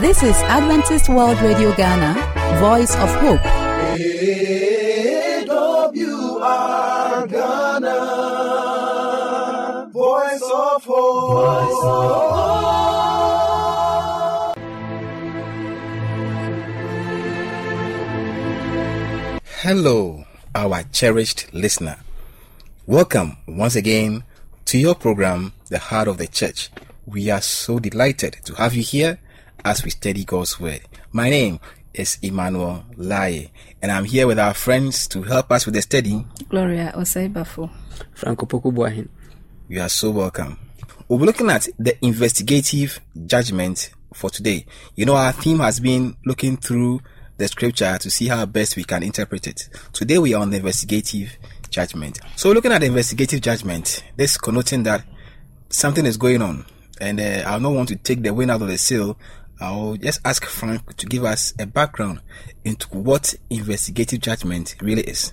[0.00, 2.12] This is Adventist World Radio Ghana,
[2.60, 3.40] Voice of Hope.
[3.40, 4.46] AWR
[7.30, 7.96] Ghana,
[9.94, 11.32] Voice of Hope.
[11.32, 12.16] Voice of
[19.62, 21.96] Hello, our cherished listener.
[22.86, 24.24] Welcome once again
[24.66, 26.68] to your program, The Heart of the Church.
[27.06, 29.20] We are so delighted to have you here
[29.66, 30.80] as we study God's Word.
[31.10, 31.58] My name
[31.92, 33.50] is Emmanuel Lai,
[33.82, 36.24] and I'm here with our friends to help us with the study.
[36.48, 37.68] Gloria Osaibafo.
[38.14, 39.08] Frank Opoku Buahin.
[39.68, 40.56] You are so welcome.
[41.08, 44.66] We'll be looking at the investigative judgment for today.
[44.94, 47.00] You know, our theme has been looking through
[47.36, 49.68] the scripture to see how best we can interpret it.
[49.92, 51.36] Today we are on the investigative
[51.70, 52.20] judgment.
[52.36, 55.02] So looking at the investigative judgment, this connoting that
[55.70, 56.66] something is going on
[57.00, 59.18] and uh, I'll not want to take the wind out of the sail.
[59.60, 62.20] I'll just ask Frank to give us a background
[62.64, 65.32] into what investigative judgment really is.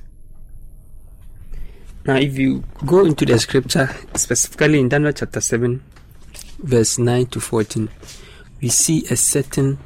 [2.06, 5.84] Now, if you go into the scripture, specifically in Daniel chapter 7,
[6.60, 7.90] verse 9 to 14,
[8.62, 9.78] we see a setting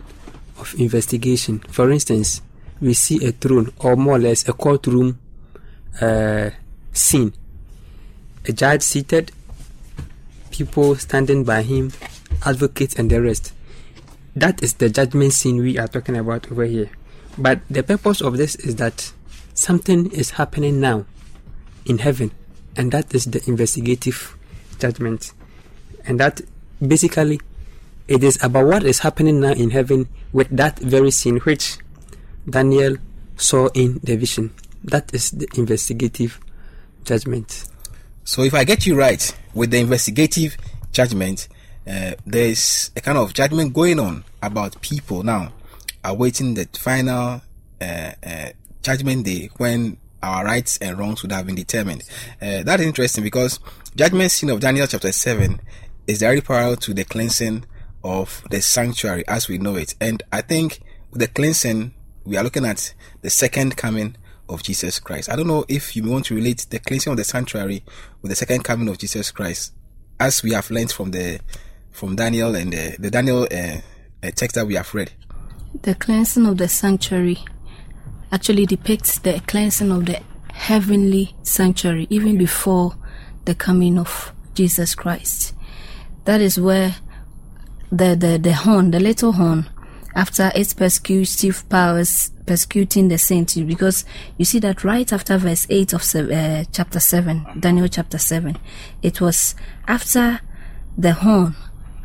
[0.60, 1.60] of investigation.
[1.60, 2.42] For instance,
[2.80, 5.20] we see a throne, or more or less a courtroom
[6.00, 6.52] uh,
[6.94, 7.34] scene.
[8.48, 9.32] A judge seated,
[10.52, 11.92] people standing by him,
[12.46, 13.54] advocates, and the rest.
[14.38, 16.92] That is the judgment scene we are talking about over here.
[17.40, 19.12] But the purpose of this is that
[19.56, 21.08] something is happening now
[21.88, 22.30] in heaven,
[22.76, 24.38] and that is the investigative
[24.78, 25.34] judgment.
[26.06, 26.42] And that
[26.80, 27.42] basically
[28.08, 31.80] it is about what is happening now in heaven with that very scene which
[32.48, 32.98] Daniel
[33.38, 34.54] saw in the vision.
[34.84, 36.40] That is the investigative
[37.06, 37.66] judgment.
[38.24, 40.58] So, if I get you right with the investigative
[40.92, 41.48] judgment,
[41.88, 45.52] uh, there is a kind of judgment going on about people now
[46.04, 47.42] awaiting the final
[47.82, 48.50] uh, uh,
[48.82, 52.04] judgment day when our rights and wrongs would have been determined.
[52.42, 53.60] Uh, that is interesting because
[53.96, 55.60] judgment scene of Daniel chapter 7
[56.08, 57.66] is very parallel to the cleansing
[58.04, 59.96] of the sanctuary as we know it.
[60.00, 60.80] And I think
[61.12, 61.94] with the cleansing,
[62.26, 64.16] we are looking at the second coming
[64.50, 65.30] of Jesus Christ.
[65.30, 67.84] I don't know if you want to relate the cleansing of the sanctuary
[68.22, 69.74] with the second coming of Jesus Christ,
[70.20, 71.40] as we have learned from the
[71.98, 73.78] from Daniel and the, the Daniel uh,
[74.22, 75.12] uh, text that we have read.
[75.82, 77.40] The cleansing of the sanctuary
[78.32, 80.22] actually depicts the cleansing of the
[80.54, 82.96] heavenly sanctuary even before
[83.46, 85.56] the coming of Jesus Christ.
[86.26, 86.98] That is where
[87.92, 89.68] the, the, the horn, the little horn,
[90.14, 94.06] after its persecutive powers persecuting the saints, because
[94.38, 98.56] you see that right after verse 8 of uh, chapter 7, Daniel chapter 7,
[99.02, 99.56] it was
[99.88, 100.42] after
[100.96, 101.56] the horn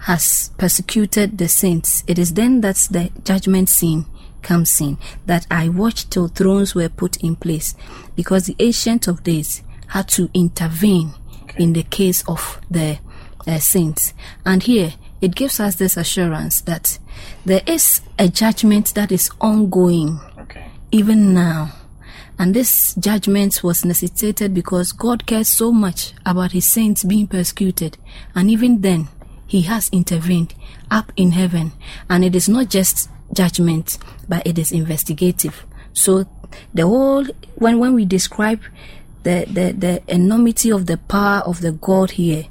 [0.02, 4.04] has persecuted the saints, it is then that the judgment scene
[4.42, 7.74] comes in, that I watched till thrones were put in place,
[8.16, 11.12] because the ancient of days had to intervene
[11.56, 12.98] in the case of the
[13.46, 14.12] uh, saints.
[14.44, 16.98] And here, it gives us this assurance that
[17.44, 20.66] there is a judgment that is ongoing okay.
[20.90, 21.72] even now.
[22.38, 27.98] And this judgment was necessitated because God cares so much about his saints being persecuted.
[28.34, 29.08] And even then,
[29.52, 30.54] he has intervened
[30.90, 31.72] up in heaven.
[32.08, 35.66] And it is not just judgment, but it is investigative.
[35.92, 36.24] So
[36.72, 37.26] the whole,
[37.56, 38.62] when, when we describe
[39.24, 42.46] the, the, the enormity of the power of the God here,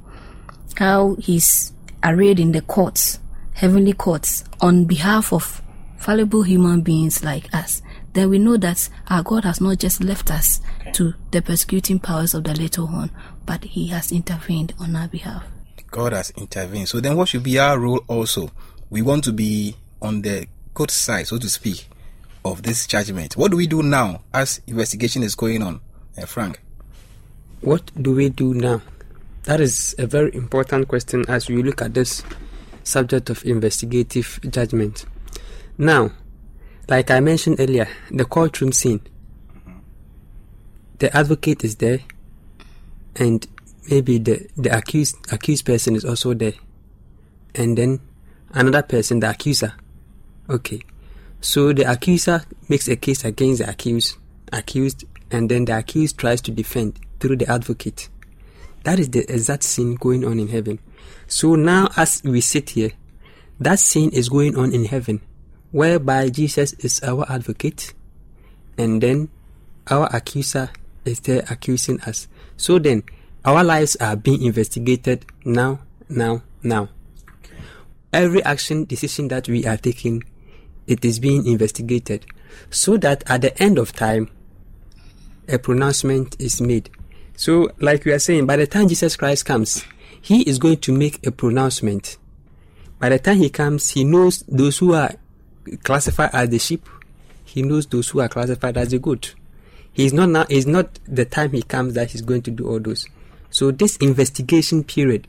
[0.77, 1.73] how he's
[2.03, 3.17] arrayed in the courts,
[3.53, 5.59] heavenly courts, on behalf of
[5.97, 7.81] fallible human beings like us,
[8.13, 10.91] then we know that our God has not just left us okay.
[10.91, 13.09] to the persecuting powers of the little horn,
[13.47, 15.45] but He has intervened on our behalf.
[15.91, 16.87] God has intervened.
[16.87, 18.49] So then, what should be our role also?
[18.89, 21.87] We want to be on the good side, so to speak,
[22.43, 23.37] of this judgment.
[23.37, 25.81] What do we do now as investigation is going on,
[26.17, 26.61] uh, Frank?
[27.61, 28.81] What do we do now?
[29.43, 32.23] That is a very important question as we look at this
[32.83, 35.05] subject of investigative judgment.
[35.77, 36.11] Now,
[36.87, 39.01] like I mentioned earlier, the courtroom scene.
[40.99, 41.99] The advocate is there,
[43.15, 43.47] and
[43.91, 46.53] maybe the, the accused accused person is also there,
[47.53, 47.99] and then
[48.51, 49.73] another person, the accuser.
[50.49, 50.81] Okay,
[51.41, 54.17] so the accuser makes a case against the accused,
[54.51, 58.09] accused, and then the accused tries to defend through the advocate.
[58.83, 60.79] That is the exact scene going on in heaven.
[61.27, 62.91] So now, as we sit here,
[63.59, 65.21] that scene is going on in heaven,
[65.71, 67.93] whereby Jesus is our advocate,
[68.77, 69.29] and then
[69.87, 70.69] our accuser
[71.05, 72.27] is there accusing us.
[72.57, 73.03] So then,
[73.43, 75.79] our lives are being investigated now,
[76.09, 76.89] now, now.
[78.13, 80.23] every action decision that we are taking,
[80.87, 82.25] it is being investigated,
[82.69, 84.29] so that at the end of time,
[85.47, 86.89] a pronouncement is made.
[87.35, 89.83] So, like we are saying, by the time Jesus Christ comes,
[90.21, 92.17] he is going to make a pronouncement.
[92.99, 95.11] By the time he comes, he knows those who are
[95.83, 96.87] classified as the sheep,
[97.43, 99.35] he knows those who are classified as the goat.
[99.93, 100.45] He's not now.
[100.49, 103.07] It's not the time he comes that he's going to do all those.
[103.51, 105.27] So this investigation period,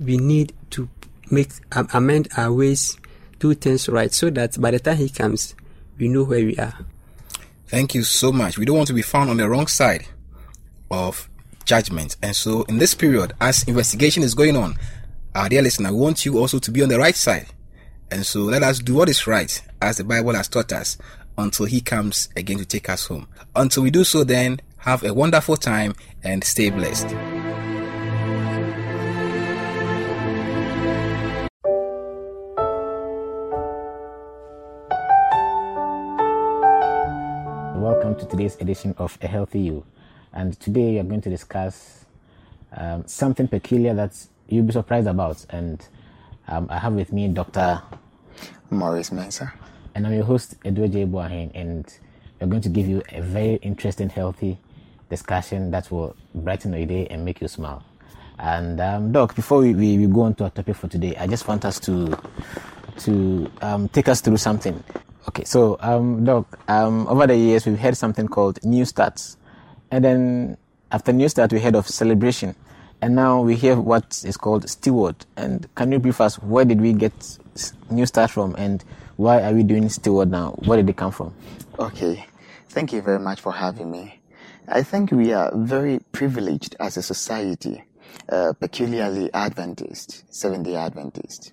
[0.00, 0.88] we need to
[1.30, 2.98] make amend our ways,
[3.38, 5.54] do things right, so that by the time he comes,
[5.98, 6.74] we know where we are.
[7.66, 8.58] Thank you so much.
[8.58, 10.06] We don't want to be found on the wrong side
[10.90, 11.28] of
[11.64, 12.16] judgment.
[12.22, 14.76] And so, in this period, as investigation is going on,
[15.34, 17.46] our dear listener, we want you also to be on the right side.
[18.10, 20.98] And so, let us do what is right, as the Bible has taught us,
[21.36, 23.26] until He comes again to take us home.
[23.54, 27.33] Until we do so, then, have a wonderful time and stay blessed.
[38.14, 39.84] Welcome to today's edition of A Healthy You.
[40.32, 42.04] And today we are going to discuss
[42.76, 44.14] um, something peculiar that
[44.46, 45.44] you'll be surprised about.
[45.50, 45.84] And
[46.46, 47.82] um, I have with me Dr.
[48.70, 49.52] Maurice Mensah.
[49.96, 51.06] And I'm your host, Edward J.
[51.06, 51.50] Boahen.
[51.56, 51.92] And
[52.40, 54.58] we're going to give you a very interesting, healthy
[55.10, 57.84] discussion that will brighten your day and make you smile.
[58.38, 61.26] And um, Doc, before we, we, we, go on to our topic for today, I
[61.26, 62.16] just want us to
[62.96, 64.84] to um, take us through something.
[65.26, 69.38] Okay, so um, Doc, um, over the years we've heard something called New Starts,
[69.90, 70.56] and then
[70.92, 72.54] after New Start we heard of celebration,
[73.00, 75.16] and now we hear what is called Steward.
[75.36, 77.38] And can you brief us where did we get
[77.90, 78.84] New Start from, and
[79.16, 80.50] why are we doing Steward now?
[80.64, 81.34] Where did they come from?
[81.78, 82.26] Okay,
[82.68, 84.20] thank you very much for having me.
[84.68, 87.82] I think we are very privileged as a society,
[88.28, 91.52] uh, peculiarly Adventist, Seventh day Adventist.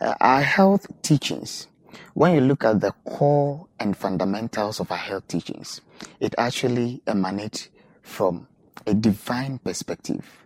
[0.00, 1.66] Uh, our health teachings,
[2.14, 5.80] when you look at the core and fundamentals of our health teachings,
[6.18, 7.68] it actually emanates
[8.02, 8.46] from
[8.86, 10.44] a divine perspective.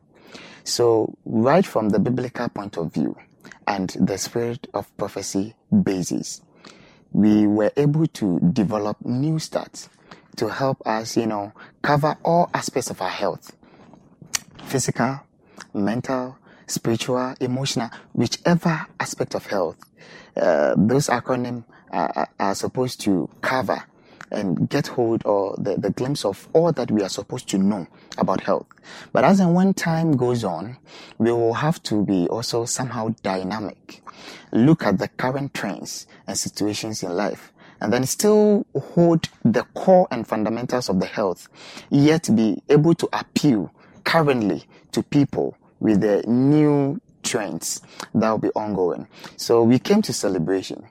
[0.65, 3.17] So, right from the biblical point of view
[3.67, 6.43] and the spirit of prophecy basis,
[7.13, 9.89] we were able to develop new starts
[10.37, 11.53] to help us, you know,
[11.83, 13.57] cover all aspects of our health
[14.65, 15.21] physical,
[15.73, 19.77] mental, spiritual, emotional, whichever aspect of health.
[20.37, 23.85] Uh, those acronyms are, are, supposed to cover
[24.31, 27.87] and get hold or the, the glimpse of all that we are supposed to know
[28.19, 28.67] about health.
[29.13, 30.77] But as and when time goes on,
[31.19, 34.03] we will have to be also somehow dynamic.
[34.53, 40.09] Look at the current trends and situations in life and then still hold the core
[40.11, 41.49] and fundamentals of the health,
[41.91, 43.71] yet be able to appeal
[44.05, 47.83] currently to people with the new trends
[48.15, 49.07] that will be ongoing.
[49.37, 50.89] So we came to celebration.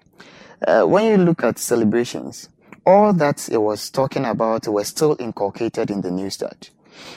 [0.65, 2.47] Uh, when you look at celebrations,
[2.85, 6.69] all that it was talking about was still inculcated in the new start.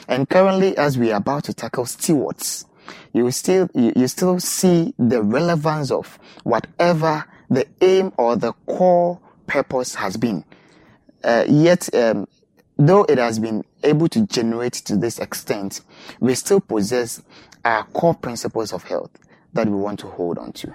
[0.07, 2.65] And currently, as we are about to tackle stewards,
[3.13, 9.19] you still you, you still see the relevance of whatever the aim or the core
[9.45, 10.43] purpose has been.
[11.23, 12.27] Uh, yet, um,
[12.77, 15.81] though it has been able to generate to this extent,
[16.19, 17.21] we still possess
[17.65, 19.11] our core principles of health
[19.53, 20.73] that we want to hold on to.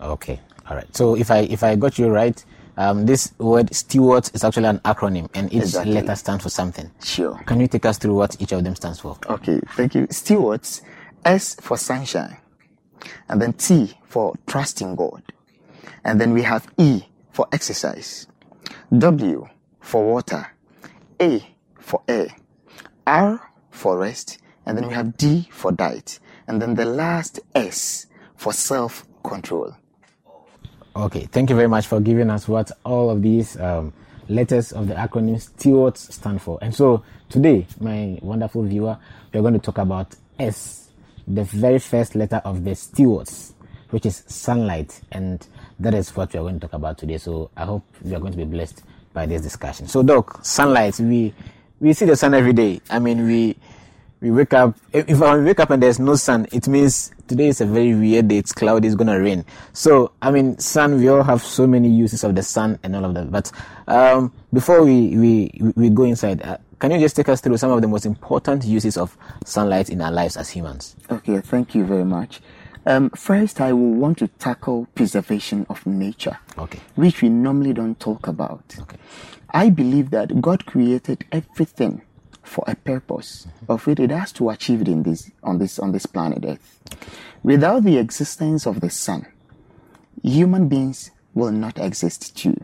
[0.00, 0.96] Okay, all right.
[0.96, 2.42] So if I if I got you right,
[2.76, 5.94] um, this word steward is actually an acronym, and each exactly.
[5.94, 6.90] letter stands for something.
[7.02, 7.40] Sure.
[7.46, 9.18] Can you take us through what each of them stands for?
[9.26, 10.06] Okay, thank you.
[10.10, 10.82] Stewards,
[11.24, 12.36] S for sunshine,
[13.28, 15.22] and then T for trusting God,
[16.04, 17.02] and then we have E
[17.32, 18.26] for exercise,
[18.96, 19.48] W
[19.80, 20.48] for water,
[21.20, 21.46] A
[21.78, 22.28] for air,
[23.06, 28.06] R for rest, and then we have D for diet, and then the last S
[28.34, 29.74] for self control.
[30.94, 33.92] Okay, thank you very much for giving us what all of these um,
[34.28, 36.58] letters of the acronym stewards stand for.
[36.62, 38.98] And so today, my wonderful viewer,
[39.32, 40.88] we're going to talk about S,
[41.26, 43.54] the very first letter of the stewards,
[43.90, 45.00] which is sunlight.
[45.12, 45.46] And
[45.78, 47.18] that is what we are going to talk about today.
[47.18, 48.82] So I hope we are going to be blessed
[49.16, 49.88] by this discussion.
[49.88, 51.34] So, Doc, sunlight, we
[51.80, 52.80] we see the sun every day.
[52.90, 53.56] I mean, we
[54.20, 54.76] we wake up.
[54.92, 58.28] If we wake up and there's no sun, it means today is a very weird
[58.28, 58.36] day.
[58.36, 58.86] It's cloudy.
[58.86, 59.44] It's gonna rain.
[59.72, 60.98] So, I mean, sun.
[60.98, 63.32] We all have so many uses of the sun and all of that.
[63.32, 63.50] But
[63.88, 67.72] um, before we we we go inside, uh, can you just take us through some
[67.72, 70.94] of the most important uses of sunlight in our lives as humans?
[71.10, 72.42] Okay, thank you very much.
[72.86, 76.78] Um, first, I will want to tackle preservation of nature, okay.
[76.94, 78.76] which we normally don't talk about.
[78.78, 78.96] Okay.
[79.50, 82.02] I believe that God created everything
[82.44, 83.72] for a purpose mm-hmm.
[83.72, 86.80] of which it has to achieve it in this on this on this planet Earth.
[87.42, 89.26] Without the existence of the sun,
[90.22, 92.56] human beings will not exist too.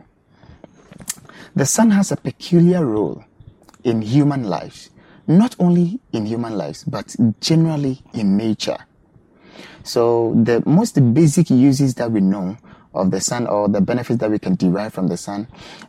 [1.53, 3.25] The sun has a peculiar role
[3.83, 4.89] in human lives,
[5.27, 8.77] not only in human lives, but generally in nature.
[9.83, 12.57] So, the most basic uses that we know
[12.93, 15.47] of the sun or the benefits that we can derive from the sun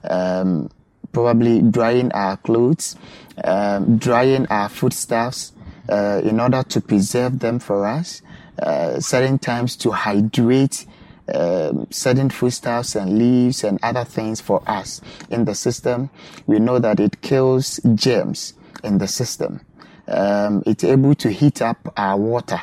[0.08, 0.70] um,
[1.12, 2.96] probably drying our clothes,
[3.44, 5.52] um, drying our foodstuffs
[5.88, 8.20] uh, in order to preserve them for us,
[8.58, 10.86] uh, certain times to hydrate
[11.32, 16.10] um, certain foodstuffs and leaves and other things for us in the system.
[16.46, 18.52] We know that it kills germs
[18.82, 19.60] in the system.
[20.06, 22.60] Um, it's able to heat up our water.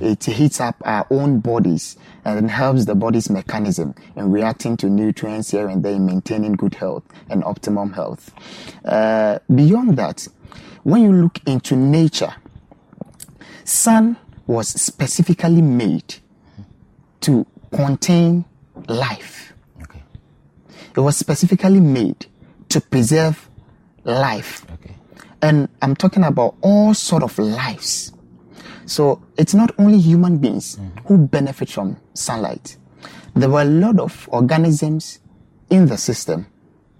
[0.00, 5.50] It heats up our own bodies and helps the body's mechanism in reacting to nutrients
[5.50, 8.32] here and there in maintaining good health and optimum health.
[8.84, 10.28] Uh, beyond that,
[10.82, 12.34] when you look into nature,
[13.64, 14.16] sun
[14.46, 16.16] was specifically made
[17.20, 18.44] to contain
[18.88, 19.52] life.
[19.82, 20.02] Okay.
[20.96, 22.26] It was specifically made
[22.70, 23.48] to preserve
[24.04, 24.64] life.
[24.74, 24.94] Okay.
[25.42, 28.12] And I'm talking about all sort of lives.
[28.88, 31.06] So it's not only human beings mm.
[31.06, 32.76] who benefit from sunlight.
[33.34, 35.20] There were a lot of organisms
[35.68, 36.46] in the system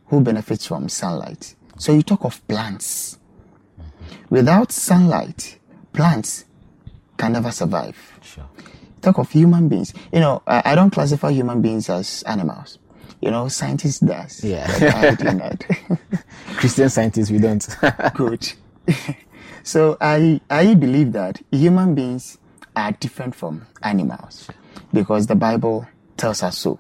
[0.07, 1.55] who benefit from sunlight.
[1.79, 3.19] So you talk of plants.
[3.81, 4.35] Mm-hmm.
[4.35, 5.59] Without sunlight,
[5.95, 6.45] plants
[7.17, 7.97] can never survive.
[8.23, 8.45] Sure.
[9.01, 9.95] Talk of human beings.
[10.13, 12.79] You know, I, I don't classify human beings as animals.
[13.23, 14.45] You know, scientists does.
[14.45, 14.67] Yeah.
[14.79, 15.65] But I do not.
[16.59, 17.67] Christian scientists, we don't.
[18.15, 18.53] Good.
[19.69, 22.39] so I I believe that human beings
[22.75, 24.49] are different from animals
[24.95, 26.79] because the Bible tells us so.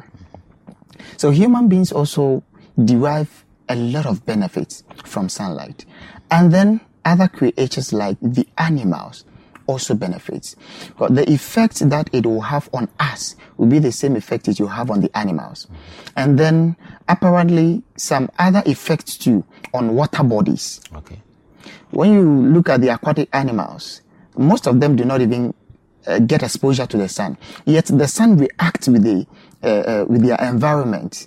[1.19, 2.43] So human beings also
[2.83, 5.85] derive a lot of benefits from sunlight.
[6.31, 9.27] And then other creatures like the animals
[9.67, 10.57] also benefits.
[10.99, 14.61] But the effect that it will have on us will be the same effect it
[14.61, 15.67] will have on the animals.
[16.17, 16.75] And then
[17.07, 21.21] apparently some other effects too on water bodies okay.
[21.91, 24.03] When you look at the aquatic animals,
[24.37, 25.55] most of them do not even
[26.07, 27.37] uh, get exposure to the sun.
[27.65, 29.27] Yet the sun reacts with the
[29.63, 31.27] uh, uh, with their environment,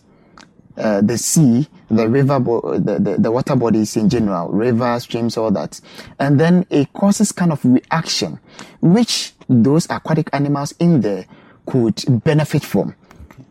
[0.78, 5.38] uh, the sea, the river, bo- the, the the water bodies in general, rivers, streams,
[5.38, 5.82] all that,
[6.20, 8.40] and then it causes kind of reaction,
[8.82, 11.26] which those aquatic animals in there
[11.66, 12.96] could benefit from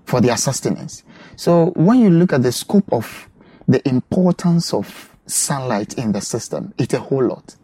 [0.07, 1.05] for their sustenance.
[1.37, 3.29] So when you look at the scope of
[3.69, 7.57] the importance of sunlight in the system, it's a whole lot.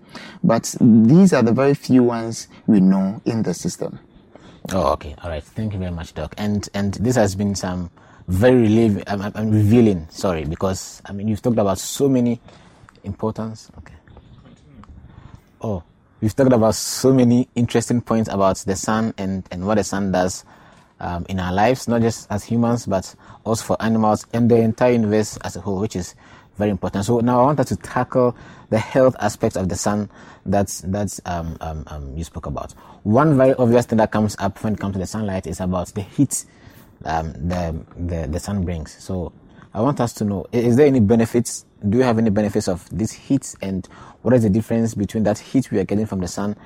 [0.42, 3.98] But these are the very few ones we know in the system.
[4.72, 5.14] Oh, okay.
[5.22, 5.42] All right.
[5.42, 6.34] Thank you very much, Doc.
[6.38, 7.90] And and this has been some
[8.28, 10.06] very relieving, um, um, um, revealing.
[10.10, 12.40] Sorry, because I mean you've talked about so many
[13.04, 13.70] importance.
[13.78, 13.94] Okay.
[15.60, 15.82] Oh,
[16.20, 20.10] we've talked about so many interesting points about the sun and and what the sun
[20.10, 20.44] does
[20.98, 24.92] um, in our lives, not just as humans, but also for animals and the entire
[24.92, 26.14] universe as a whole, which is
[26.56, 27.04] very important.
[27.04, 28.36] So now I wanted to tackle
[28.70, 30.10] the health aspects of the sun
[30.44, 32.72] that's that's um, um, um, you spoke about.
[33.04, 35.88] One very obvious thing that comes up when it comes to the sunlight is about
[35.88, 36.44] the heat
[37.04, 38.96] um, the, the the sun brings.
[39.02, 39.32] So
[39.74, 41.64] I want us to know: is there any benefits?
[41.88, 43.86] Do you have any benefits of this heat, and
[44.22, 46.56] what is the difference between that heat we are getting from the sun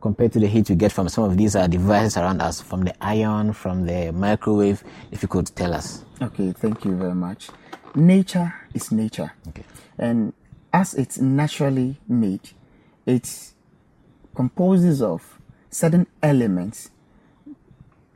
[0.00, 2.82] compared to the heat we get from some of these uh, devices around us, from
[2.82, 4.84] the iron, from the microwave?
[5.10, 6.04] If you could tell us.
[6.20, 7.48] Okay, thank you very much.
[7.94, 9.32] Nature is nature.
[9.48, 9.64] Okay.
[9.98, 10.32] And
[10.72, 12.50] as it's naturally made,
[13.04, 13.52] it
[14.34, 15.38] composes of
[15.70, 16.90] certain elements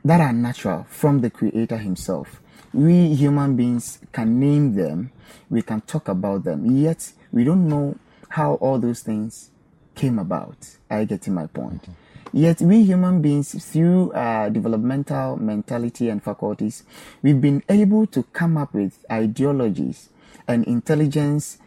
[0.03, 2.41] that are natural from the creator himself.
[2.73, 5.11] We human beings can name them,
[5.49, 7.97] we can talk about them, yet we don't know
[8.29, 9.51] how all those things
[9.95, 10.77] came about.
[10.89, 11.87] I get in my point.
[12.33, 16.83] Yet we human beings, through our developmental mentality and faculties,
[17.21, 20.09] we've been able to come up with ideologies
[20.47, 21.57] and intelligence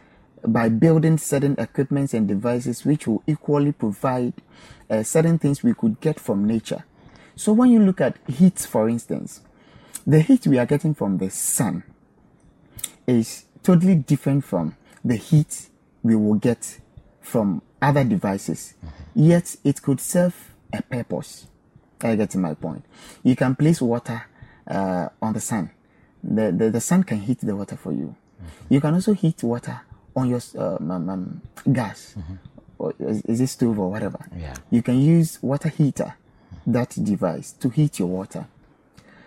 [0.47, 4.33] by building certain equipments and devices which will equally provide
[4.89, 6.83] uh, certain things we could get from nature.
[7.35, 9.41] So when you look at heat, for instance,
[10.05, 11.83] the heat we are getting from the sun
[13.07, 15.69] is totally different from the heat
[16.03, 16.79] we will get
[17.19, 18.73] from other devices.
[19.13, 21.47] Yet it could serve a purpose.
[22.01, 22.83] I get to my point.
[23.23, 24.25] You can place water
[24.67, 25.69] uh, on the sun.
[26.23, 28.15] The, the the sun can heat the water for you.
[28.69, 29.81] You can also heat water
[30.15, 32.15] on your um, um, gas,
[32.77, 34.19] or is, is it stove or whatever.
[34.35, 34.53] Yeah.
[34.69, 36.15] You can use water heater,
[36.65, 38.47] that device, to heat your water.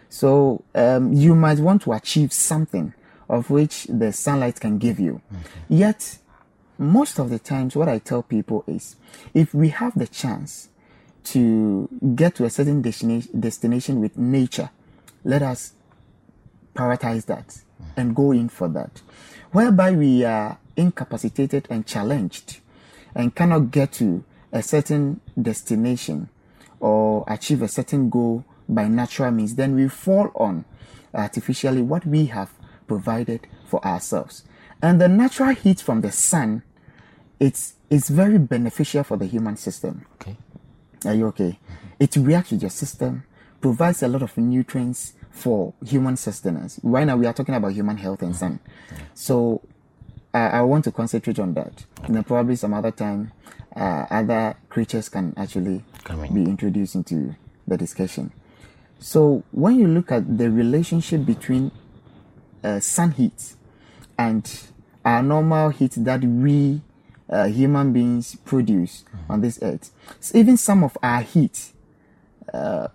[0.09, 2.93] So um, you might want to achieve something
[3.29, 5.21] of which the sunlight can give you.
[5.69, 6.19] Yet,
[6.79, 8.97] most of the times, what I tell people is
[9.33, 10.69] if we have the chance
[11.25, 14.71] to get to a certain destination, destination with nature,
[15.25, 15.73] let us
[16.75, 17.59] prioritize that
[17.97, 19.01] and go in for that.
[19.53, 22.61] Whereby we are incapacitated and challenged
[23.15, 26.29] and cannot get to a certain destination
[26.81, 30.65] or achieve a certain goal by natural means, then we fall on
[31.15, 32.51] artificially what we have
[32.87, 34.45] provided for ourselves.
[34.83, 36.63] And the natural heat from the sun,
[37.41, 40.05] it's it's very beneficial for the human system.
[40.15, 40.37] Okay.
[41.07, 41.59] Are you okay?
[41.99, 43.25] It reacts with your system,
[43.61, 46.81] provides a lot of nutrients for human sustenance.
[46.83, 48.61] Right now, we are talking about human health and sun.
[49.15, 49.63] So,
[50.33, 51.85] uh, I want to concentrate on that.
[52.03, 53.33] And then probably some other time,
[53.75, 55.83] uh, other creatures can actually
[56.33, 57.35] be introduced into
[57.67, 58.33] the discussion.
[58.99, 61.71] So, when you look at the relationship between
[62.63, 63.55] uh, sun heat
[64.19, 64.51] and
[65.05, 66.81] our normal heat that we
[67.31, 71.73] uh, human beings produce on this earth, s- even some of our heat
[72.53, 72.89] uh,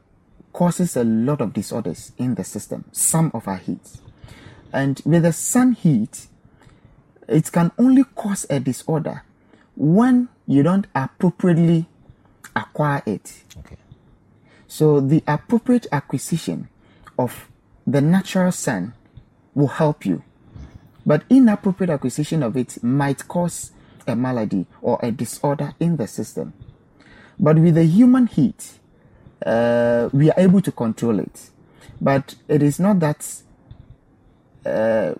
[0.53, 2.85] causes a lot of disorders in the system.
[2.91, 3.97] Some of our heat,
[4.71, 6.27] and with the sun heat,
[7.27, 9.23] it can only cause a disorder
[9.75, 11.87] when you don't appropriately
[12.55, 13.43] acquire it.
[13.59, 13.77] Okay.
[14.67, 16.69] So the appropriate acquisition
[17.17, 17.47] of
[17.87, 18.93] the natural sun
[19.55, 20.23] will help you.
[21.05, 23.71] But inappropriate acquisition of it might cause
[24.09, 26.53] a malady or a disorder in the system.
[27.39, 28.73] But with the human heat,
[29.45, 31.49] uh, we are able to control it.
[32.01, 33.41] But it is not that
[34.65, 35.13] uh,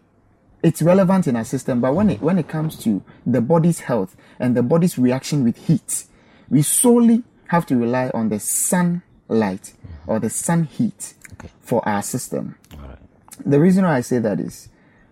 [0.63, 1.81] it's relevant in our system.
[1.81, 5.57] But when it when it comes to the body's health and the body's reaction with
[5.67, 6.05] heat,
[6.49, 9.73] we solely have to rely on the sunlight
[10.07, 11.49] or the sun heat Okay.
[11.61, 12.55] for our system.
[12.73, 12.97] All right.
[13.45, 14.67] The reason why I say that is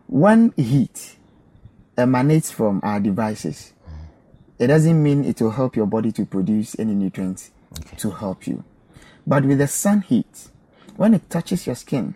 [0.07, 1.15] when heat
[1.98, 3.74] emanates from our devices,
[4.60, 7.51] it doesn't mean it will help your body to produce any nutrients
[7.98, 8.63] to help you.
[9.25, 10.50] But with the sun heat,
[10.96, 12.16] when it touches your skin,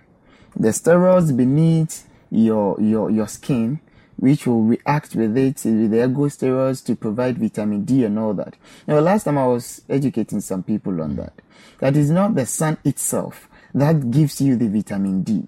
[0.55, 3.79] the steroids beneath your your your skin,
[4.17, 8.55] which will react with it with the ergosteroids to provide vitamin D and all that.
[8.87, 11.33] Now, last time I was educating some people on that.
[11.79, 15.47] That is not the sun itself that gives you the vitamin D.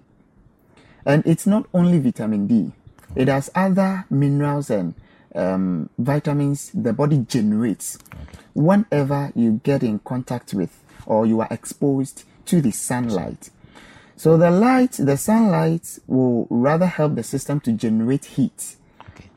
[1.04, 2.72] And it's not only vitamin D,
[3.16, 4.94] it has other minerals and
[5.34, 7.98] um, vitamins the body generates
[8.54, 13.50] whenever you get in contact with or you are exposed to the sunlight.
[14.16, 18.76] So the light, the sunlight will rather help the system to generate heat,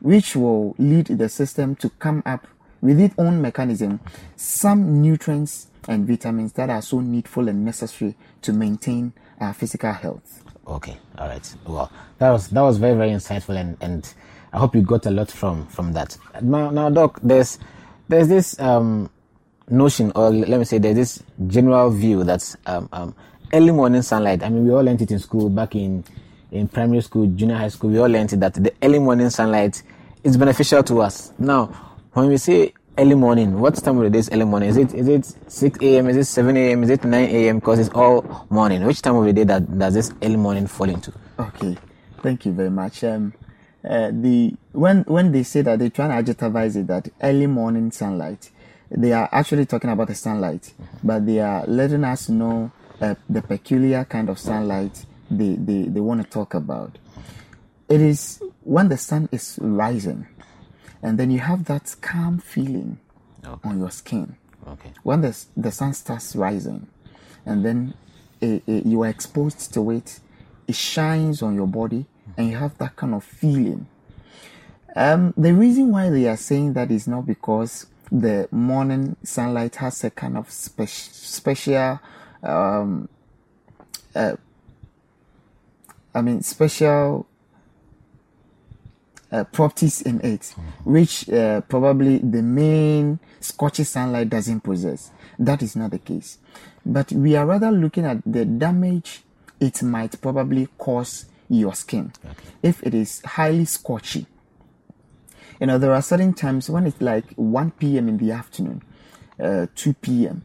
[0.00, 2.46] which will lead the system to come up
[2.80, 3.98] with its own mechanism
[4.36, 10.44] some nutrients and vitamins that are so needful and necessary to maintain our physical health.
[10.68, 11.54] Okay, all right.
[11.66, 14.12] Well, that was that was very very insightful, and and
[14.52, 16.16] I hope you got a lot from from that.
[16.42, 17.58] Now, now, doc, there's
[18.08, 19.08] there's this um
[19.70, 23.14] notion, or let me say, there's this general view that um, um
[23.54, 24.42] early morning sunlight.
[24.42, 26.04] I mean, we all learned it in school back in
[26.52, 27.88] in primary school, junior high school.
[27.90, 29.82] We all learned it that the early morning sunlight
[30.22, 31.32] is beneficial to us.
[31.38, 31.66] Now,
[32.12, 34.68] when we say early morning, what time of the day is early morning?
[34.68, 36.08] Is it is it six a.m.
[36.08, 36.82] Is it seven a.m.
[36.82, 37.58] Is it nine a.m.
[37.58, 38.84] Because it's all morning.
[38.84, 41.12] Which time of the day that does this early morning fall into?
[41.38, 41.76] Okay,
[42.22, 43.04] thank you very much.
[43.04, 43.32] Um,
[43.88, 47.90] uh, the when when they say that they're trying to adjectivize it that early morning
[47.92, 48.50] sunlight,
[48.90, 53.42] they are actually talking about the sunlight, but they are letting us know uh, the
[53.42, 56.98] peculiar kind of sunlight they, they, they want to talk about.
[57.88, 60.26] It is when the sun is rising,
[61.02, 62.98] and then you have that calm feeling
[63.64, 64.36] on your skin.
[64.66, 64.92] Okay.
[65.02, 66.88] when the, the sun starts rising
[67.46, 67.94] and then
[68.42, 70.20] eh, eh, you are exposed to it
[70.66, 72.04] it shines on your body
[72.36, 73.86] and you have that kind of feeling.
[74.94, 80.04] Um, the reason why they are saying that is not because the morning sunlight has
[80.04, 82.00] a kind of spe- special
[82.42, 83.08] um,
[84.14, 84.34] uh,
[86.14, 87.26] i mean special
[89.30, 95.10] uh, properties in it, which uh, probably the main scorchy sunlight doesn't possess.
[95.38, 96.38] That is not the case.
[96.86, 99.22] But we are rather looking at the damage
[99.60, 102.12] it might probably cause your skin
[102.62, 104.26] if it is highly scorchy.
[105.60, 108.08] You know, there are certain times when it's like 1 p.m.
[108.08, 108.82] in the afternoon,
[109.42, 110.42] uh, 2 p.m.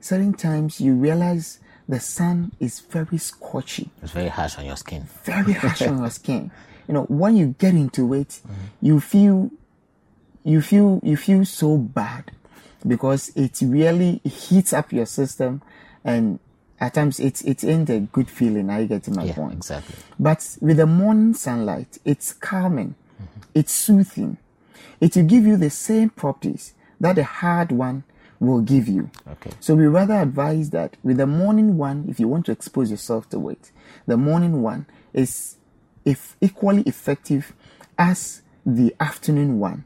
[0.00, 5.06] Certain times you realize the sun is very scorchy It's very harsh on your skin.
[5.24, 6.50] very harsh on your skin.
[6.88, 8.52] You know, when you get into it, mm-hmm.
[8.82, 9.50] you feel,
[10.44, 12.30] you feel, you feel so bad
[12.86, 15.62] because it really heats up your system,
[16.04, 16.38] and
[16.80, 18.68] at times it's it ain't a good feeling.
[18.70, 19.54] Are you getting my Yeah, point?
[19.54, 19.96] exactly.
[20.18, 23.40] But with the morning sunlight, it's calming, mm-hmm.
[23.54, 24.36] it's soothing.
[25.00, 28.04] It will give you the same properties that the hard one
[28.40, 29.10] will give you.
[29.28, 29.50] Okay.
[29.60, 33.28] So we rather advise that with the morning one, if you want to expose yourself
[33.30, 33.70] to it,
[34.06, 35.56] the morning one is
[36.04, 37.52] if equally effective
[37.98, 39.84] as the afternoon one.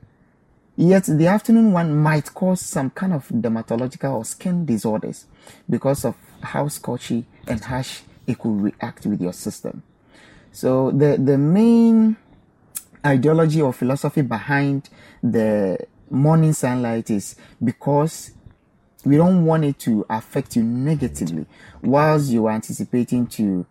[0.76, 5.26] Yet the afternoon one might cause some kind of dermatological or skin disorders
[5.68, 9.82] because of how scorchy and harsh it could react with your system.
[10.52, 12.16] So the the main
[13.04, 14.88] ideology or philosophy behind
[15.22, 15.78] the
[16.10, 18.32] morning sunlight is because
[19.04, 21.46] we don't want it to affect you negatively
[21.82, 23.66] whilst you are anticipating to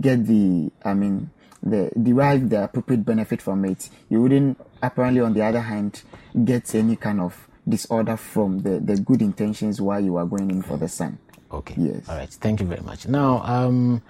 [0.00, 1.30] get the i mean
[1.62, 6.02] the derive the appropriate benefit from it you wouldn't apparently on the other hand
[6.44, 10.62] get any kind of disorder from the the good intentions while you are going in
[10.62, 11.18] for the sun
[11.52, 11.74] Okay.
[11.76, 12.08] Yes.
[12.08, 12.28] All right.
[12.30, 13.06] Thank you very much.
[13.06, 14.02] Now, um,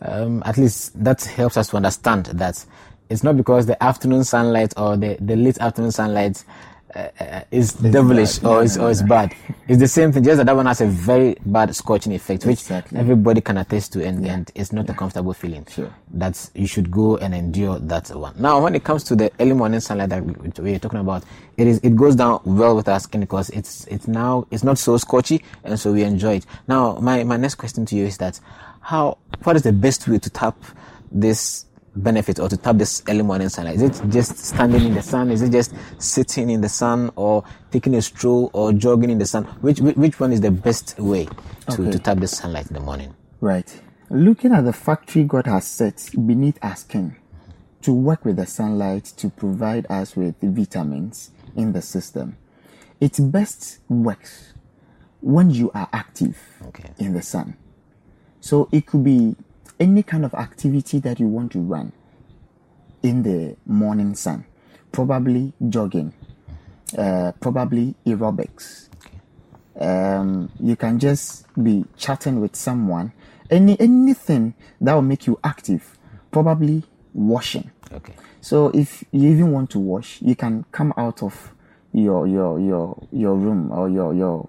[0.00, 2.64] um, at least that helps us to understand that
[3.08, 6.44] it's not because the afternoon sunlight or the, the late afternoon sunlight
[6.94, 8.48] uh, is devilish bad.
[8.48, 9.34] or No, is no, or is bad.
[9.68, 10.22] It's the same thing.
[10.24, 12.98] Just that that one has a very bad scorching effect, which Exactly.
[12.98, 15.66] everybody can attest to, and, and it's not a comfortable feeling.
[15.70, 15.92] Sure.
[16.12, 18.34] That you should go and endure that one.
[18.38, 21.24] Now, when it comes to the early morning sunlight that we, we are talking about,
[21.56, 24.78] it is it goes down well with our skin because it's it's now it's not
[24.78, 26.46] so scorchy, and so we enjoy it.
[26.68, 28.38] Now, my my next question to you is that
[28.80, 30.56] how what is the best way to tap
[31.10, 33.76] this benefit or to tap this early morning sunlight?
[33.76, 35.30] Is it just standing in the sun?
[35.30, 39.26] Is it just sitting in the sun or taking a stroll or jogging in the
[39.26, 39.44] sun?
[39.60, 41.26] Which which, which one is the best way
[41.70, 41.90] to, Okay.
[41.92, 43.14] to tap the sunlight in the morning?
[43.40, 43.80] Right.
[44.10, 47.16] Looking at the factory God has set beneath our skin
[47.82, 52.36] to work with the sunlight to provide us with the vitamins in the system,
[53.00, 54.52] it best works
[55.20, 56.90] when you are active Okay.
[56.98, 57.56] in the sun.
[58.40, 59.36] So it could be
[59.82, 61.92] any kind of activity that you want to run
[63.02, 64.44] in the morning sun,
[64.92, 66.14] probably jogging,
[66.96, 68.88] uh, probably aerobics.
[69.78, 73.12] Um, you can just be chatting with someone,
[73.50, 75.98] any anything that will make you active,
[76.30, 77.72] probably washing.
[77.92, 78.14] Okay.
[78.40, 81.52] So if you even want to wash, you can come out of
[81.92, 84.48] your your your your room or your your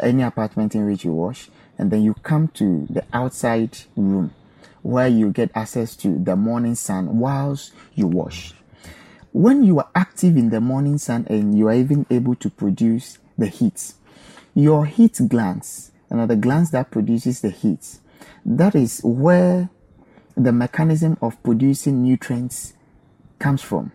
[0.00, 4.34] any apartment in which you wash, and then you come to the outside room
[4.82, 8.54] where you get access to the morning sun whilst you wash.
[9.32, 13.18] When you are active in the morning sun and you are even able to produce
[13.38, 13.94] the heat,
[14.54, 17.98] your heat glands, another glands that produces the heat,
[18.44, 19.70] that is where
[20.36, 22.74] the mechanism of producing nutrients
[23.38, 23.92] comes from.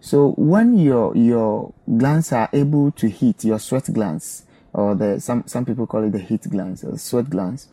[0.00, 5.44] So when your your glands are able to heat, your sweat glands, or the some
[5.46, 7.68] some people call it the heat glands or sweat glands,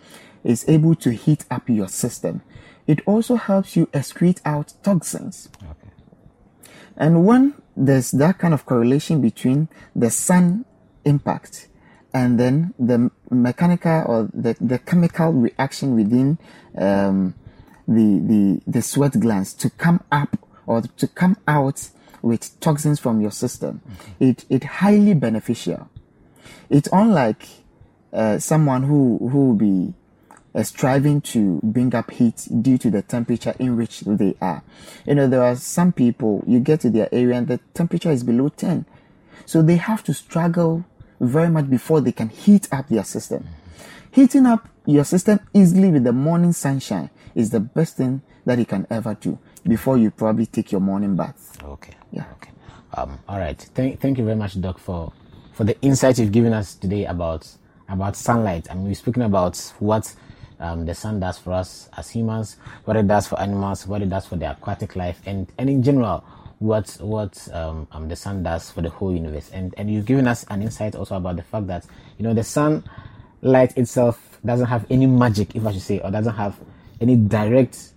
[0.47, 2.41] is able to heat up your system.
[2.87, 5.49] It also helps you excrete out toxins.
[6.95, 10.63] And when there's that kind of correlation between the sun
[11.03, 11.67] impact
[12.13, 16.39] and then the mechanical or the, the chemical reaction within
[16.77, 17.35] um,
[17.85, 21.89] the, the, the sweat glands to come up or to come out
[22.21, 23.81] with toxins from your system,
[24.19, 25.89] it, it highly beneficial.
[26.69, 27.45] It's unlike
[28.13, 29.93] uh, someone who, who will be
[30.63, 34.63] striving to bring up heat due to the temperature in which they are.
[35.05, 38.23] You know, there are some people, you get to their area and the temperature is
[38.23, 38.85] below 10.
[39.45, 40.85] So they have to struggle
[41.19, 43.47] very much before they can heat up their system.
[44.11, 48.65] Heating up your system easily with the morning sunshine is the best thing that you
[48.65, 51.61] can ever do before you probably take your morning bath.
[51.63, 51.93] Okay.
[52.11, 52.25] Yeah.
[52.37, 52.51] Okay.
[52.95, 53.59] Um, all right.
[53.59, 55.13] Thank, thank you very much, Doc, for
[55.53, 57.47] for the insight you've given us today about
[57.89, 58.67] about sunlight.
[58.69, 60.13] I mean, we're speaking about what
[60.59, 64.09] um, the sun does for us as humans, what it does for animals, what it
[64.09, 66.23] does for the aquatic life, and and in general,
[66.59, 69.49] what what um, um, the sun does for the whole universe.
[69.53, 71.85] And and you've given us an insight also about the fact that
[72.17, 72.83] you know the sun
[73.41, 76.55] light itself doesn't have any magic, if I should say, or doesn't have
[77.01, 77.93] any direct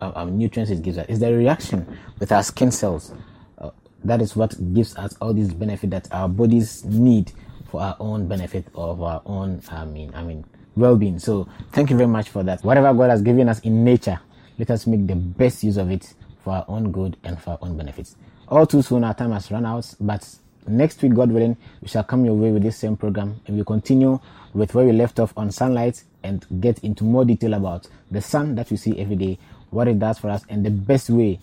[0.00, 1.06] um, um, nutrients it gives us.
[1.08, 3.12] It's the reaction with our skin cells.
[3.58, 3.70] Uh,
[4.04, 7.32] that is what gives us all these benefit that our bodies need
[7.68, 10.44] for our own benefit of our own, I mean, I mean,
[10.76, 11.18] well-being.
[11.18, 12.62] So thank you very much for that.
[12.62, 14.20] Whatever God has given us in nature,
[14.58, 17.58] let us make the best use of it for our own good and for our
[17.62, 18.16] own benefits.
[18.48, 20.28] All too soon, our time has run out, but
[20.68, 23.64] next week, God willing, we shall come your way with this same program and we
[23.64, 24.20] continue
[24.54, 28.54] with where we left off on sunlight and get into more detail about the sun
[28.54, 29.38] that we see every day,
[29.70, 31.38] what it does for us, and the best way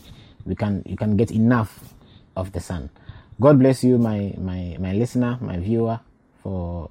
[0.45, 1.93] we can you can get enough
[2.35, 2.89] of the sun.
[3.39, 5.99] God bless you, my my my listener, my viewer,
[6.41, 6.89] for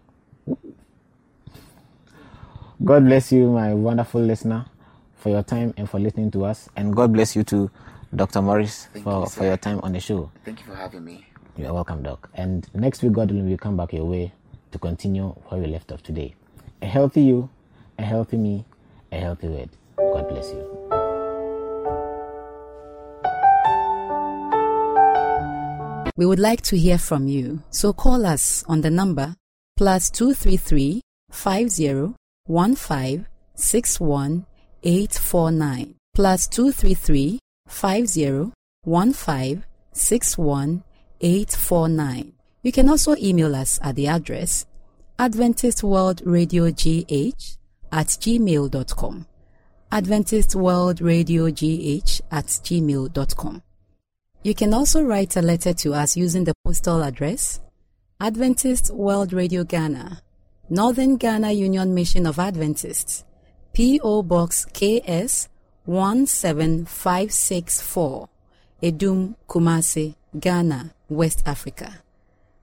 [2.84, 4.66] God bless you, my wonderful listener,
[5.14, 6.68] for your time and for listening to us.
[6.74, 7.70] And God bless you too,
[8.14, 8.42] Dr.
[8.42, 10.32] Morris, Thank for, you, for your time on the show.
[10.44, 11.24] Thank you for having me.
[11.56, 12.28] You're welcome, Doc.
[12.34, 14.32] And next week, God willing, we'll come back your way
[14.72, 16.34] to continue where we left off today.
[16.80, 17.50] A healthy you,
[18.00, 18.64] a healthy me,
[19.12, 19.70] a healthy word.
[19.96, 20.66] God bless you.
[26.16, 29.36] We would like to hear from you, so call us on the number
[29.76, 32.14] plus 233 50
[32.52, 34.46] 15 61
[34.82, 38.52] 849 plus 233 50
[38.84, 40.84] 15 61
[41.20, 42.32] 849.
[42.62, 44.66] You can also email us at the address
[45.18, 47.56] Adventist World Radio GH
[47.92, 49.26] at gmail.com.
[49.92, 53.62] Adventist World Radio GH at gmail.com.
[54.42, 57.60] You can also write a letter to us using the postal address
[58.20, 60.22] Adventist World Radio Ghana,
[60.70, 63.24] Northern Ghana Union Mission of Adventists,
[63.72, 64.22] P.O.
[64.22, 65.48] Box KS
[65.86, 68.28] 17564,
[68.82, 72.02] Adum Kumasi, Ghana, West Africa.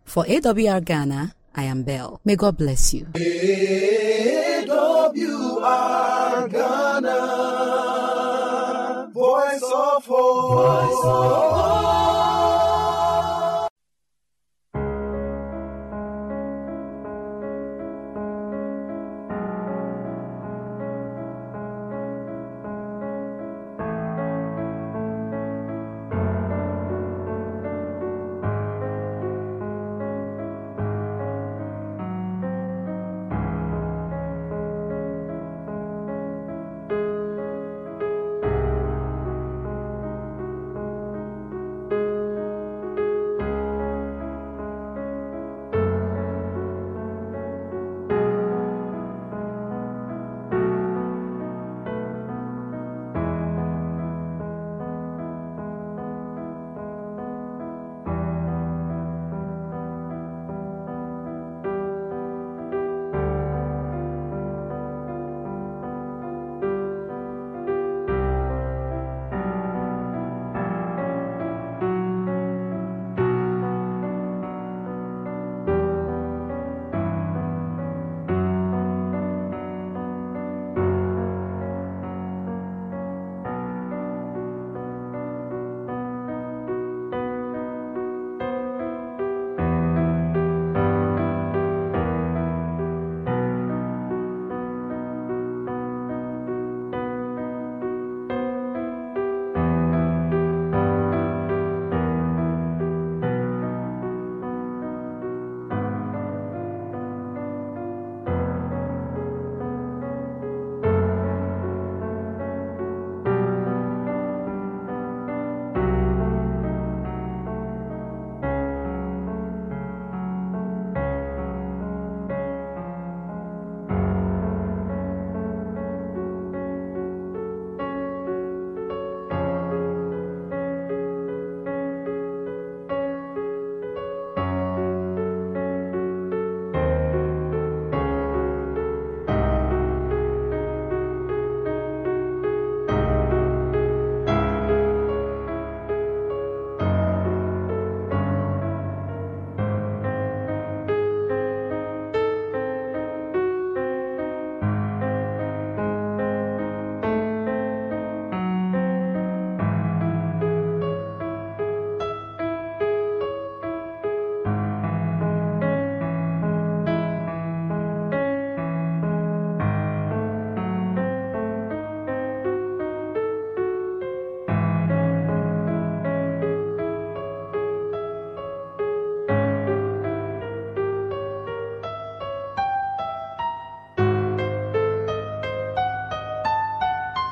[0.05, 2.21] For AWR Ghana, I am Bell.
[2.23, 3.05] May God bless you.
[3.05, 3.19] AWR
[6.49, 7.17] Ghana,
[9.13, 10.53] voice of hope.
[10.53, 11.58] Voice of hope.